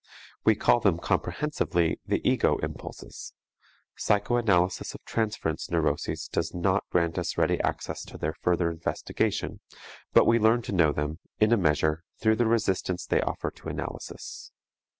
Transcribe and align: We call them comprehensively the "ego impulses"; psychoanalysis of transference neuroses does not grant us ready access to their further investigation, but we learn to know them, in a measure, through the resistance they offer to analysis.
We 0.43 0.55
call 0.55 0.79
them 0.79 0.97
comprehensively 0.97 1.99
the 2.07 2.27
"ego 2.27 2.57
impulses"; 2.63 3.33
psychoanalysis 3.95 4.95
of 4.95 5.03
transference 5.05 5.69
neuroses 5.69 6.27
does 6.27 6.55
not 6.55 6.85
grant 6.89 7.19
us 7.19 7.37
ready 7.37 7.61
access 7.61 8.03
to 8.05 8.17
their 8.17 8.33
further 8.33 8.71
investigation, 8.71 9.59
but 10.11 10.25
we 10.25 10.39
learn 10.39 10.63
to 10.63 10.71
know 10.71 10.91
them, 10.91 11.19
in 11.39 11.53
a 11.53 11.55
measure, 11.57 12.03
through 12.17 12.37
the 12.37 12.47
resistance 12.47 13.05
they 13.05 13.21
offer 13.21 13.51
to 13.51 13.69
analysis. 13.69 14.51